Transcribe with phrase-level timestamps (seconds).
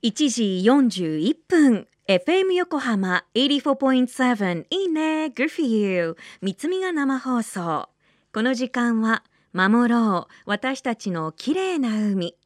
[0.00, 1.88] 1時41分。
[2.06, 5.24] FM 横浜84.7いいね。
[5.26, 7.88] Good for you 三つみが生放送。
[8.32, 10.32] この時間は守ろう。
[10.46, 12.36] 私たちの綺麗な海。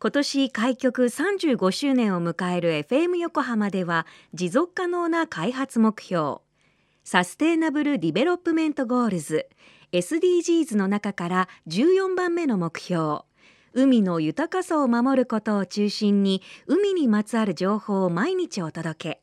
[0.00, 4.04] 今年開局35周年を迎える FM 横浜では
[4.34, 6.38] 持続可能な開発目標。
[7.04, 9.46] Sustainable Development Goals。
[9.92, 13.20] SDGs の中から14番目の目標。
[13.72, 19.22] 海の豊かさを守ることを中心に海にまつわる情報を毎日お届け。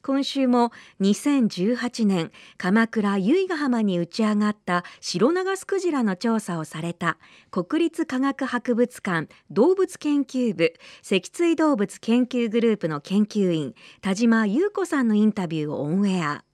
[0.00, 7.18] 今週も2018年鎌倉由比ヶ浜に打ち上がったシロナガスクジラの調査をされた
[7.50, 16.44] 国立科学博物館動物研究部脊椎動物研究グループの研究員田島優子さんのインタビューをオンエア。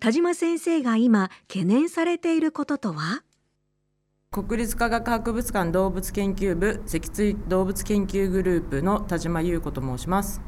[0.00, 3.22] 田島先生が今懸念されていることとは？
[4.34, 10.40] 国立科学博物館動物研究部脊椎動物研究グループの田島優子と申します。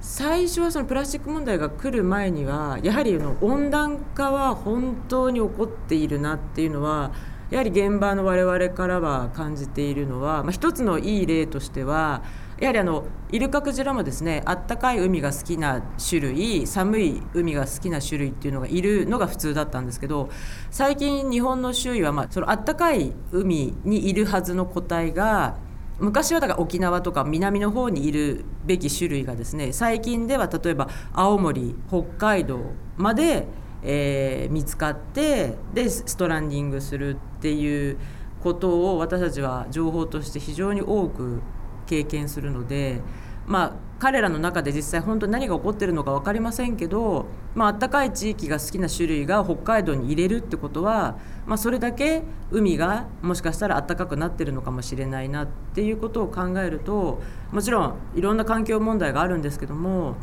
[0.00, 7.10] 最初はそのプラスチック問題が来る前にはやはりの温暖化は本当に起こっているなっていうのは
[7.50, 12.22] やはり現場の我々からは感じているのは、まあ、一つのいい例としては
[12.62, 20.30] やはりあのイルカクジラもですねあったかい海が好きな種類寒い海が好きな種類っていうのがいるのが普通だったんですけど
[20.70, 25.56] 最近日本の周囲は、まあ、そのあったかい海にいるはずの個体が
[25.98, 32.60] 昔はだから沖縄とか南の方にいるべき種類がですね最近では例えば青森北海道
[32.96, 33.48] まで、
[33.82, 37.98] えー、見つかってでストランディングするっていう
[38.40, 41.42] ことを私たちは情報として非常に多く
[41.86, 43.00] 経験するので
[43.46, 51.16] まあ彼らの中で実際本当に何が起こってるのか分かりませんけど、まあったかい地域が好きな種類が北海道に入れるってことは、
[51.46, 57.22] まあ、それだけ海がもしかしたら暖かくなってるのかもしれないなっていうことを考えると
[57.52, 60.16] もちろんいろんな環境問題があるんですけども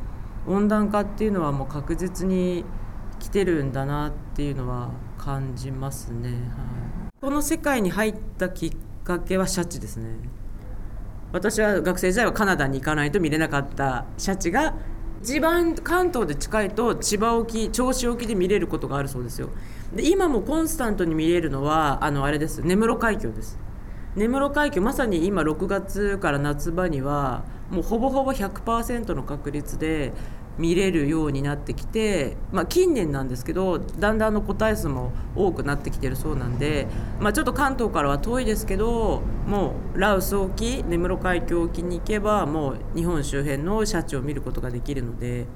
[0.46, 2.66] 温暖化っていうのはもう確実に
[3.20, 6.32] 来てるんだなっていうのは感じますね。
[6.32, 6.40] はい、
[7.22, 10.18] この世界に入ったきっかけはシャチですね。
[11.32, 14.76] 私は学生時代はカナダに行かないと見れなかったシャチが
[15.22, 19.50] 一番関東で近いと千葉沖銚子沖で見れることがあるそうですよ。
[19.94, 22.62] で今もコンスタントに見れるのはあのあれです。
[22.62, 23.60] 根室海峡です。
[24.16, 30.14] 根室海峡まさに今6月から夏場にはもうほぼほぼ100%の確率で
[30.60, 36.88] 見れるようになってきて、まあ、近年なんですけどだんだんの個体数も多くなってきてるそうなんで、
[37.22, 45.48] まあ、ちょっと関東からは遠いですけどもうラウス沖根室海峡沖に行けばもう日本周辺のシャチを見ることができるので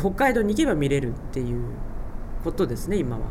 [0.00, 1.64] 北海道に行けば見れるっていう
[2.42, 3.22] ことですね今は。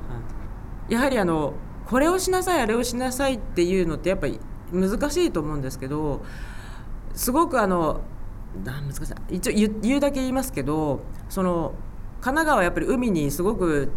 [0.89, 1.53] やはりあの
[1.85, 4.39] これをしなさいあれをしなさいっていうのってやっぱり
[4.71, 6.23] 難しいと思うんですけど
[7.13, 8.01] すごくあの
[8.63, 8.97] 難し
[9.31, 9.35] い。
[9.35, 11.73] 一応言うだけ言いますけどその
[12.21, 13.91] 神奈川はやっぱり海にすごく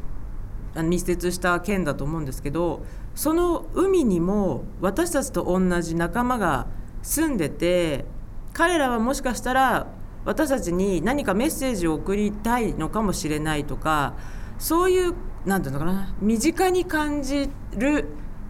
[0.83, 2.85] 密接した県だと思うんですけど
[3.15, 6.67] その海にも私たちと同じ仲間が
[7.03, 8.05] 住んでて
[8.53, 9.87] 彼らはもしかしたら
[10.25, 14.15] 私たちに何かメッセージを送りたいのかもしれないとか
[14.59, 18.07] そういう何て言うのかな身近に感じる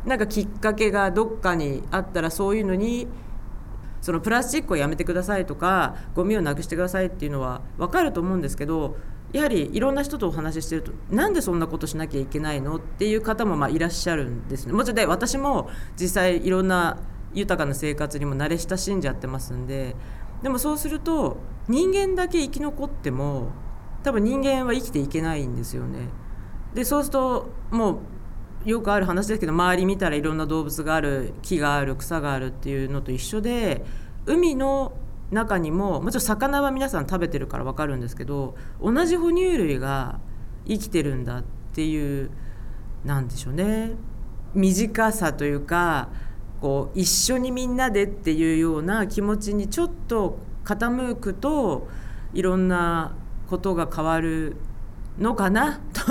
[0.06, 3.08] なんかきっかけがどっかにあったらそういうのに
[4.00, 8.96] そのプラスチックをやめてくださいとかゴミをなくしてくださいっていうのは分かると思うんですけど
[9.32, 14.72] やはりいろんな人とお話ししてるとなんでそんなことしなきゃいけないのっていう方もまいらっしゃるんですね。
[14.72, 15.68] もちろんで私も
[16.00, 16.98] 実際いろんな
[17.34, 19.94] 豊かな生活にも慣れ親しんじゃってますんで
[20.42, 23.48] でもそうすると人間だけ生き残っても
[24.02, 26.08] 多分人間は生きていけないんですよね。
[26.72, 27.98] でそうするともう
[28.66, 33.84] よくある話ですけど周り見たらいろんな動物がある木がある草があるっていうのと一緒で
[34.26, 34.92] 海の
[35.30, 40.18] 中にももちろん魚は皆さん食べてるから分かるんですけど同じ哺乳類が
[40.66, 41.44] 生きてるんだっ
[41.74, 42.30] ていう
[43.04, 43.92] なんでしょうね。
[44.54, 46.08] 短さというか
[46.60, 51.86] こう一緒にみんなでっていうような気持ちにちょっと傾くと
[52.32, 53.14] いろんな
[53.48, 54.56] ことが変わる
[55.18, 55.80] のかな？
[55.92, 56.02] と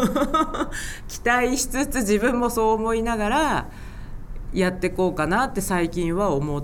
[1.07, 3.69] 期待しつつ自分もそう思いながら
[4.53, 6.63] やってこうかなって最近は思っ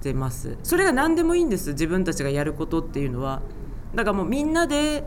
[0.00, 0.56] てます。
[0.62, 1.70] それが何でもいいんです。
[1.70, 3.42] 自分たちがやることっていうのは。
[3.94, 5.04] だからもうみんなで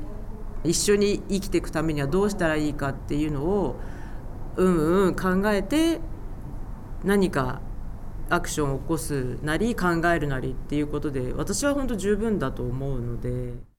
[0.63, 3.75] 一緒に生きていくためにはどうしたらいいかっていうのを
[4.57, 5.99] うんうん考えて
[7.03, 7.61] 何か
[8.29, 13.72] アクションを起こすなり考えるなりっていうことで私は本当十分だと思うので。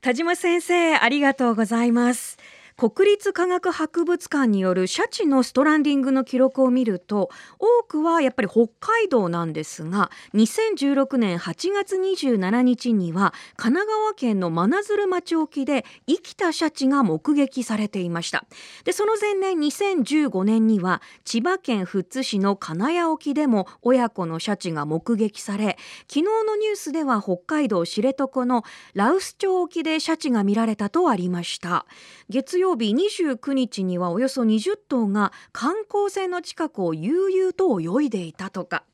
[0.00, 2.38] 田島先生ありがとうございます。
[2.76, 18.44] 国立科学博物館によるシャチのストランディングの記録を見ると多くはやっぱり北海道なんですが2016年8月27日には神奈川県の真鶴町沖で生きたシャチが目撃されていました。
[18.84, 25.78] でその前年2015年には千葉県富津市の金谷沖でも親子のシャチが目撃され
[26.08, 31.86] 昨日のニュースでは北海道知床の羅臼町沖でシャチが見られたとありました。
[32.28, 38.84] 月曜日29日にはおよそ20頭が観光船の近くを悠々と泳いでいたとか。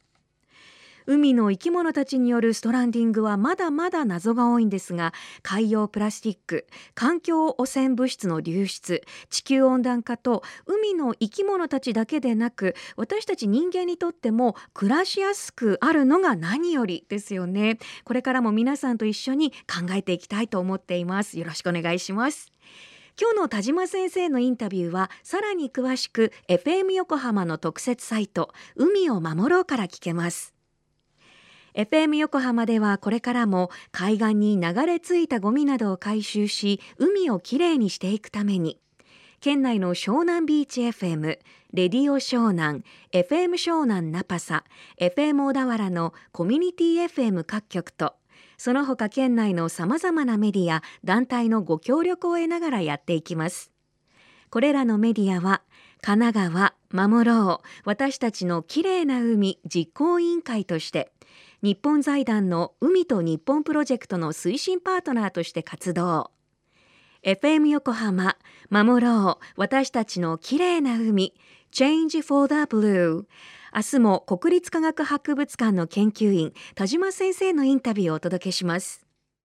[1.05, 17.79] 海の生き物たちによるストランディングはまだまだ謎が多いんですが海洋プラスチック環境汚染物質の流出地球温暖化と海の生き物たちだけでなく私たち人間にとっても暮らしやすくあるのが何よりですよね。
[18.05, 21.37] これからも皆さんと一緒に考えていきたいと思っています。
[21.37, 22.52] よろしくお願いします。
[23.21, 30.55] 今日の田島先生のインタビューはさらに詳しく FM 横浜の特設サイト海を守ろうから聞けます。
[31.75, 38.79] FM 横浜ではこれからも海岸に流れ着いたゴミなどを回収し海をきれいにしていくために
[39.41, 41.39] 県内の湘南ビーチ FM、
[41.73, 44.65] レディオ湘南、FM 湘南ナパサ、
[45.01, 48.15] FM 小田原のコミュニティ FM 各局と
[48.63, 53.73] その他県内のさまざまなメディア、団体のご協力を得ながらやっていきます。
[54.51, 55.63] これらのメディアは
[56.01, 61.11] 神奈川守ろう私たちのきれいな海実行委員会として
[61.61, 66.31] 日本財団の海と日本プロジェクトの推進パートナーとして活動
[67.25, 68.37] FM 横浜
[68.71, 71.35] 守ろう私たちのきれいな海
[71.73, 73.25] Change for the Blue
[73.75, 79.12] 明日も国立科学博物館の研究員田島先生のインタビューをお届けします。